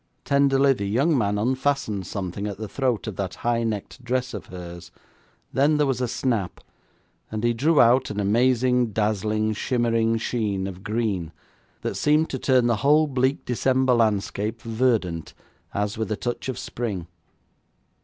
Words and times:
Tenderly 0.25 0.73
the 0.73 0.87
young 0.89 1.15
man 1.15 1.37
unfastened 1.37 2.07
something 2.07 2.47
at 2.47 2.57
the 2.57 2.67
throat 2.67 3.05
of 3.05 3.17
that 3.17 3.35
high 3.45 3.63
necked 3.63 4.03
dress 4.03 4.33
of 4.33 4.47
hers, 4.47 4.89
then 5.53 5.77
there 5.77 5.85
was 5.85 6.01
a 6.01 6.07
snap, 6.07 6.59
and 7.29 7.43
he 7.43 7.53
drew 7.53 7.79
out 7.79 8.09
an 8.09 8.19
amazing, 8.19 8.93
dazzling, 8.93 9.53
shimmering 9.53 10.17
sheen 10.17 10.65
of 10.65 10.83
green, 10.83 11.31
that 11.81 11.93
seemed 11.93 12.31
to 12.31 12.39
turn 12.39 12.65
the 12.65 12.77
whole 12.77 13.05
bleak 13.05 13.45
December 13.45 13.93
landscape 13.93 14.59
verdant 14.63 15.35
as 15.71 15.99
with 15.99 16.11
a 16.11 16.17
touch 16.17 16.49
of 16.49 16.57
spring. 16.57 17.05